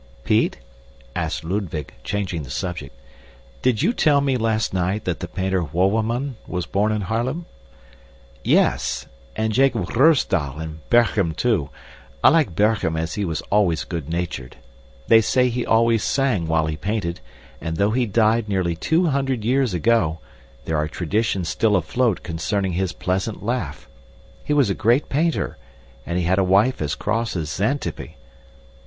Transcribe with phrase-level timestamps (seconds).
[0.23, 0.57] "Pete,"
[1.15, 2.95] asked Ludwig, changing the subject,
[3.61, 7.45] "did you tell me last night that the painter Wouwerman was born in Haarlem?"
[8.43, 11.69] "Yes, and Jacob Ruysdael and Berghem too.
[12.23, 14.57] I like Berghem because he was always good natured.
[15.07, 17.19] They say he always sang while he painted,
[17.61, 20.17] and though he died nearly two hundred years ago,
[20.65, 23.87] there are traditions still afloat concerning his pleasant laugh.
[24.43, 25.59] He was a great painter,
[26.07, 28.15] and he had a wife as cross as Xantippe."